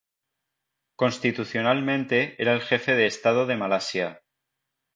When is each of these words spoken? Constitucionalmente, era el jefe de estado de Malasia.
Constitucionalmente, 0.95 2.33
era 2.41 2.53
el 2.53 2.61
jefe 2.61 2.95
de 2.95 3.05
estado 3.05 3.45
de 3.45 3.55
Malasia. 3.55 4.23